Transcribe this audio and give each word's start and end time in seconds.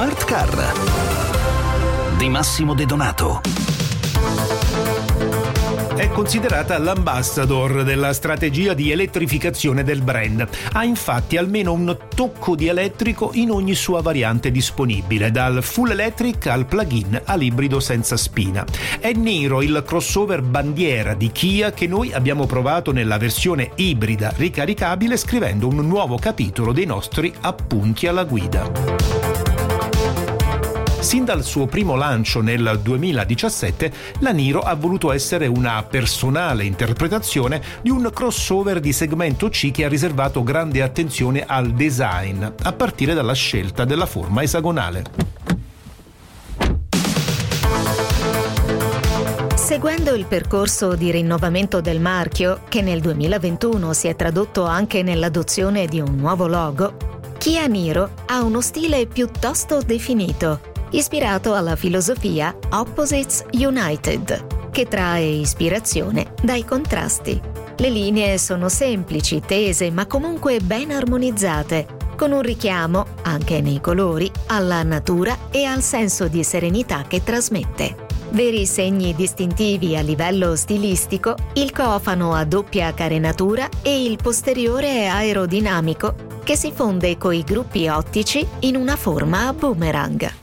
Smart 0.00 0.24
Car 0.24 0.72
di 2.16 2.30
Massimo 2.30 2.72
De 2.72 2.86
Donato 2.86 3.42
è 5.94 6.08
considerata 6.08 6.78
l'ambassador 6.78 7.84
della 7.84 8.14
strategia 8.14 8.72
di 8.72 8.90
elettrificazione 8.90 9.84
del 9.84 10.00
brand. 10.00 10.48
Ha 10.72 10.84
infatti 10.84 11.36
almeno 11.36 11.74
un 11.74 11.94
tocco 12.14 12.54
di 12.54 12.68
elettrico 12.68 13.32
in 13.34 13.50
ogni 13.50 13.74
sua 13.74 14.00
variante 14.00 14.50
disponibile, 14.50 15.30
dal 15.30 15.62
full 15.62 15.90
electric 15.90 16.46
al 16.46 16.64
plug-in 16.64 17.20
all'ibrido 17.26 17.78
senza 17.78 18.16
spina. 18.16 18.64
È 18.98 19.12
Niro 19.12 19.60
il 19.60 19.82
crossover 19.86 20.40
bandiera 20.40 21.12
di 21.12 21.30
Kia 21.30 21.72
che 21.72 21.86
noi 21.86 22.10
abbiamo 22.14 22.46
provato 22.46 22.90
nella 22.90 23.18
versione 23.18 23.72
ibrida 23.74 24.32
ricaricabile 24.34 25.18
scrivendo 25.18 25.68
un 25.68 25.86
nuovo 25.86 26.16
capitolo 26.16 26.72
dei 26.72 26.86
nostri 26.86 27.30
appunti 27.42 28.06
alla 28.06 28.24
guida. 28.24 29.49
Sin 31.10 31.24
dal 31.24 31.42
suo 31.42 31.66
primo 31.66 31.96
lancio 31.96 32.40
nel 32.40 32.78
2017, 32.80 33.92
la 34.20 34.30
Niro 34.30 34.60
ha 34.60 34.76
voluto 34.76 35.10
essere 35.10 35.48
una 35.48 35.82
personale 35.82 36.62
interpretazione 36.62 37.60
di 37.82 37.90
un 37.90 38.08
crossover 38.14 38.78
di 38.78 38.92
segmento 38.92 39.48
C 39.48 39.72
che 39.72 39.84
ha 39.84 39.88
riservato 39.88 40.44
grande 40.44 40.82
attenzione 40.82 41.44
al 41.44 41.72
design, 41.72 42.44
a 42.62 42.72
partire 42.72 43.12
dalla 43.12 43.32
scelta 43.32 43.84
della 43.84 44.06
forma 44.06 44.44
esagonale. 44.44 45.02
Seguendo 49.56 50.14
il 50.14 50.26
percorso 50.26 50.94
di 50.94 51.10
rinnovamento 51.10 51.80
del 51.80 51.98
marchio, 51.98 52.60
che 52.68 52.82
nel 52.82 53.00
2021 53.00 53.92
si 53.94 54.06
è 54.06 54.14
tradotto 54.14 54.64
anche 54.64 55.02
nell'adozione 55.02 55.86
di 55.86 55.98
un 55.98 56.14
nuovo 56.14 56.46
logo, 56.46 56.94
Kia 57.36 57.66
Niro 57.66 58.10
ha 58.26 58.44
uno 58.44 58.60
stile 58.60 59.08
piuttosto 59.08 59.80
definito, 59.82 60.70
ispirato 60.90 61.54
alla 61.54 61.76
filosofia 61.76 62.56
Opposites 62.70 63.44
United, 63.52 64.70
che 64.70 64.86
trae 64.86 65.24
ispirazione 65.24 66.32
dai 66.42 66.64
contrasti. 66.64 67.40
Le 67.76 67.88
linee 67.88 68.38
sono 68.38 68.68
semplici, 68.68 69.40
tese, 69.40 69.90
ma 69.90 70.06
comunque 70.06 70.60
ben 70.60 70.90
armonizzate, 70.90 71.86
con 72.16 72.32
un 72.32 72.42
richiamo, 72.42 73.06
anche 73.22 73.60
nei 73.60 73.80
colori, 73.80 74.30
alla 74.48 74.82
natura 74.82 75.48
e 75.50 75.64
al 75.64 75.80
senso 75.80 76.28
di 76.28 76.44
serenità 76.44 77.04
che 77.08 77.24
trasmette. 77.24 78.08
Veri 78.32 78.66
segni 78.66 79.14
distintivi 79.14 79.96
a 79.96 80.02
livello 80.02 80.54
stilistico, 80.54 81.34
il 81.54 81.72
cofano 81.72 82.34
a 82.34 82.44
doppia 82.44 82.92
carenatura 82.94 83.68
e 83.82 84.04
il 84.04 84.18
posteriore 84.22 85.08
aerodinamico 85.08 86.14
che 86.44 86.56
si 86.56 86.72
fonde 86.72 87.16
coi 87.16 87.42
gruppi 87.42 87.88
ottici 87.88 88.46
in 88.60 88.76
una 88.76 88.96
forma 88.96 89.48
a 89.48 89.52
boomerang. 89.52 90.39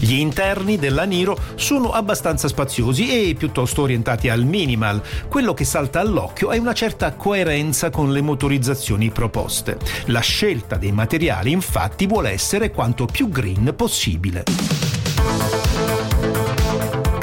Gli 0.00 0.14
interni 0.14 0.78
della 0.78 1.04
Niro 1.04 1.36
sono 1.56 1.92
abbastanza 1.92 2.48
spaziosi 2.48 3.28
e 3.28 3.34
piuttosto 3.34 3.82
orientati 3.82 4.30
al 4.30 4.44
minimal. 4.44 5.02
Quello 5.28 5.52
che 5.52 5.64
salta 5.64 6.00
all'occhio 6.00 6.50
è 6.50 6.56
una 6.56 6.72
certa 6.72 7.12
coerenza 7.12 7.90
con 7.90 8.10
le 8.10 8.22
motorizzazioni 8.22 9.10
proposte. 9.10 9.76
La 10.06 10.20
scelta 10.20 10.76
dei 10.76 10.92
materiali 10.92 11.52
infatti 11.52 12.06
vuole 12.06 12.30
essere 12.30 12.70
quanto 12.70 13.04
più 13.04 13.28
green 13.28 13.74
possibile 13.76 14.89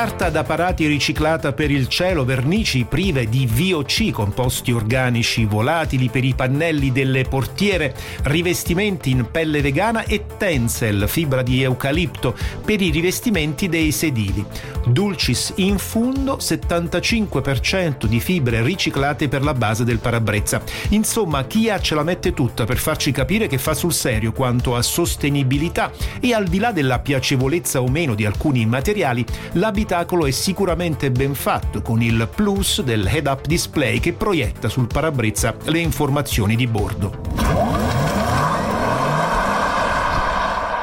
carta 0.00 0.30
da 0.30 0.44
parati 0.44 0.86
riciclata 0.86 1.52
per 1.52 1.70
il 1.70 1.86
cielo, 1.86 2.24
vernici 2.24 2.86
prive 2.88 3.28
di 3.28 3.46
VOC, 3.46 4.12
composti 4.12 4.72
organici 4.72 5.44
volatili 5.44 6.08
per 6.08 6.24
i 6.24 6.32
pannelli 6.32 6.90
delle 6.90 7.24
portiere, 7.24 7.94
rivestimenti 8.22 9.10
in 9.10 9.26
pelle 9.30 9.60
vegana 9.60 10.04
e 10.04 10.24
tencel, 10.38 11.06
fibra 11.06 11.42
di 11.42 11.62
eucalipto, 11.62 12.34
per 12.64 12.80
i 12.80 12.88
rivestimenti 12.88 13.68
dei 13.68 13.92
sedili. 13.92 14.42
Dulcis 14.86 15.52
in 15.56 15.76
fundo, 15.76 16.38
75% 16.38 18.06
di 18.06 18.20
fibre 18.20 18.62
riciclate 18.62 19.28
per 19.28 19.42
la 19.42 19.52
base 19.52 19.84
del 19.84 19.98
parabrezza. 19.98 20.62
Insomma, 20.88 21.44
Kia 21.44 21.78
ce 21.78 21.94
la 21.94 22.04
mette 22.04 22.32
tutta 22.32 22.64
per 22.64 22.78
farci 22.78 23.12
capire 23.12 23.48
che 23.48 23.58
fa 23.58 23.74
sul 23.74 23.92
serio 23.92 24.32
quanto 24.32 24.76
a 24.76 24.80
sostenibilità 24.80 25.92
e 26.20 26.32
al 26.32 26.46
di 26.46 26.58
là 26.58 26.72
della 26.72 27.00
piacevolezza 27.00 27.82
o 27.82 27.88
meno 27.88 28.14
di 28.14 28.24
alcuni 28.24 28.64
materiali, 28.64 29.22
l'abitacolo 29.52 29.88
spettacolo 29.90 30.26
è 30.26 30.30
sicuramente 30.30 31.10
ben 31.10 31.34
fatto 31.34 31.82
con 31.82 32.00
il 32.00 32.28
plus 32.32 32.80
del 32.82 33.04
head-up 33.08 33.44
display 33.44 33.98
che 33.98 34.12
proietta 34.12 34.68
sul 34.68 34.86
parabrezza 34.86 35.56
le 35.64 35.80
informazioni 35.80 36.54
di 36.54 36.68
bordo. 36.68 37.69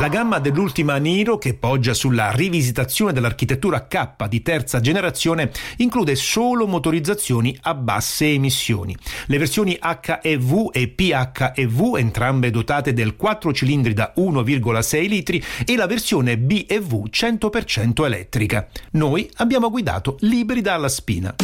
La 0.00 0.08
gamma 0.08 0.38
dell'ultima 0.38 0.96
Niro, 0.96 1.36
che 1.36 1.52
poggia 1.52 1.92
sulla 1.92 2.30
rivisitazione 2.30 3.12
dell'architettura 3.12 3.86
K 3.86 4.26
di 4.28 4.40
terza 4.40 4.80
generazione, 4.80 5.52
include 5.76 6.14
solo 6.14 6.66
motorizzazioni 6.66 7.54
a 7.60 7.74
basse 7.74 8.32
emissioni. 8.32 8.96
Le 9.26 9.36
versioni 9.36 9.78
HEV 9.78 10.70
e 10.72 10.88
PHEV, 10.88 11.96
entrambe 11.98 12.48
dotate 12.48 12.94
del 12.94 13.14
4 13.14 13.52
cilindri 13.52 13.92
da 13.92 14.14
1,6 14.16 15.06
litri, 15.06 15.44
e 15.66 15.76
la 15.76 15.86
versione 15.86 16.38
BEV 16.38 17.10
100% 17.10 18.02
elettrica. 18.06 18.68
Noi 18.92 19.28
abbiamo 19.36 19.68
guidato 19.68 20.16
l'ibrida 20.20 20.72
alla 20.72 20.88
spina. 20.88 21.34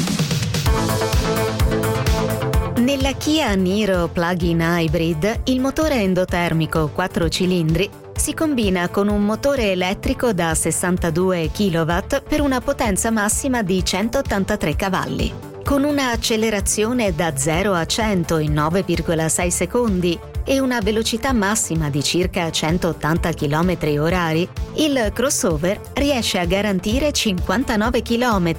Nella 2.78 3.12
Kia 3.12 3.52
Niro 3.54 4.08
Plug-in 4.08 4.60
Hybrid, 4.60 5.40
il 5.44 5.60
motore 5.60 5.96
endotermico 5.96 6.88
4 6.88 7.28
cilindri 7.28 7.90
si 8.16 8.34
combina 8.34 8.88
con 8.88 9.08
un 9.08 9.24
motore 9.24 9.72
elettrico 9.72 10.32
da 10.32 10.54
62 10.54 11.50
kW 11.52 11.92
per 12.26 12.40
una 12.40 12.60
potenza 12.60 13.10
massima 13.10 13.62
di 13.62 13.84
183 13.84 14.76
cavalli. 14.76 15.32
Con 15.64 15.84
una 15.84 16.10
accelerazione 16.10 17.14
da 17.14 17.36
0 17.36 17.74
a 17.74 17.84
100 17.84 18.38
in 18.38 18.54
9,6 18.54 19.48
secondi 19.48 20.18
e 20.44 20.60
una 20.60 20.80
velocità 20.80 21.32
massima 21.32 21.90
di 21.90 22.02
circa 22.02 22.50
180 22.50 23.32
km 23.32 23.76
h 23.80 24.48
il 24.74 25.10
crossover 25.12 25.80
riesce 25.94 26.38
a 26.38 26.44
garantire 26.44 27.12
59 27.12 28.02
km 28.02 28.54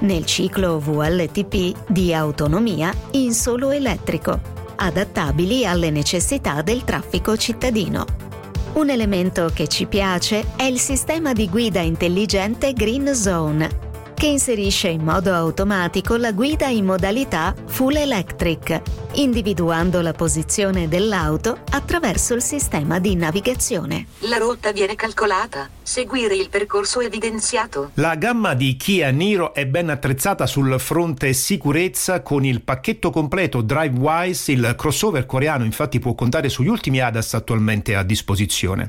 nel 0.00 0.26
ciclo 0.26 0.78
VLTP 0.78 1.88
di 1.88 2.12
autonomia 2.12 2.92
in 3.12 3.32
solo 3.32 3.70
elettrico, 3.70 4.40
adattabili 4.76 5.64
alle 5.64 5.90
necessità 5.90 6.60
del 6.62 6.84
traffico 6.84 7.36
cittadino. 7.36 8.31
Un 8.74 8.88
elemento 8.88 9.50
che 9.52 9.68
ci 9.68 9.84
piace 9.84 10.56
è 10.56 10.62
il 10.62 10.78
sistema 10.78 11.34
di 11.34 11.46
guida 11.50 11.80
intelligente 11.80 12.72
Green 12.72 13.14
Zone 13.14 13.91
che 14.22 14.28
inserisce 14.28 14.86
in 14.86 15.02
modo 15.02 15.34
automatico 15.34 16.14
la 16.14 16.30
guida 16.30 16.68
in 16.68 16.84
modalità 16.84 17.52
full 17.66 17.96
electric, 17.96 18.80
individuando 19.14 20.00
la 20.00 20.12
posizione 20.12 20.86
dell'auto 20.86 21.58
attraverso 21.72 22.32
il 22.32 22.40
sistema 22.40 23.00
di 23.00 23.16
navigazione. 23.16 24.06
La 24.20 24.36
rotta 24.36 24.70
viene 24.70 24.94
calcolata, 24.94 25.68
seguire 25.82 26.36
il 26.36 26.50
percorso 26.50 27.00
evidenziato. 27.00 27.90
La 27.94 28.14
gamma 28.14 28.54
di 28.54 28.76
Kia 28.76 29.10
Niro 29.10 29.54
è 29.54 29.66
ben 29.66 29.90
attrezzata 29.90 30.46
sul 30.46 30.78
fronte 30.78 31.32
sicurezza 31.32 32.22
con 32.22 32.44
il 32.44 32.62
pacchetto 32.62 33.10
completo 33.10 33.60
DriveWise, 33.60 34.52
il 34.52 34.74
crossover 34.78 35.26
coreano 35.26 35.64
infatti 35.64 35.98
può 35.98 36.14
contare 36.14 36.48
sugli 36.48 36.68
ultimi 36.68 37.00
ADAS 37.00 37.34
attualmente 37.34 37.96
a 37.96 38.04
disposizione. 38.04 38.86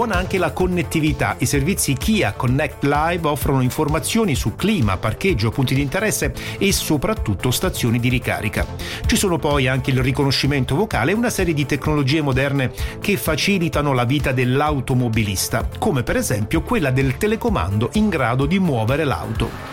Buona 0.00 0.16
anche 0.16 0.38
la 0.38 0.52
connettività. 0.52 1.34
I 1.36 1.44
servizi 1.44 1.92
Kia 1.92 2.32
Connect 2.32 2.84
Live 2.84 3.28
offrono 3.28 3.60
informazioni 3.60 4.34
su 4.34 4.56
clima, 4.56 4.96
parcheggio, 4.96 5.50
punti 5.50 5.74
di 5.74 5.82
interesse 5.82 6.32
e 6.56 6.72
soprattutto 6.72 7.50
stazioni 7.50 8.00
di 8.00 8.08
ricarica. 8.08 8.64
Ci 9.04 9.16
sono 9.16 9.36
poi 9.36 9.68
anche 9.68 9.90
il 9.90 10.00
riconoscimento 10.00 10.74
vocale 10.74 11.10
e 11.10 11.14
una 11.14 11.28
serie 11.28 11.52
di 11.52 11.66
tecnologie 11.66 12.22
moderne 12.22 12.72
che 12.98 13.18
facilitano 13.18 13.92
la 13.92 14.04
vita 14.04 14.32
dell'automobilista, 14.32 15.68
come 15.78 16.02
per 16.02 16.16
esempio 16.16 16.62
quella 16.62 16.90
del 16.90 17.18
telecomando 17.18 17.90
in 17.92 18.08
grado 18.08 18.46
di 18.46 18.58
muovere 18.58 19.04
l'auto. 19.04 19.69